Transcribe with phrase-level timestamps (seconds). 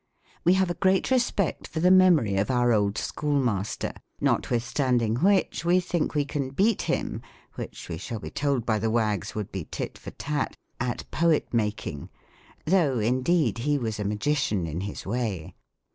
[0.43, 5.79] We have a great respect for the memory of our old schoolmaster; notwithstanding which, we
[5.79, 7.21] think we can beat him
[7.53, 11.53] (which, we shall be told by the wags, would be tit for tat) at poet
[11.53, 12.09] making,
[12.65, 15.53] though, indeed, he was a magician in his way.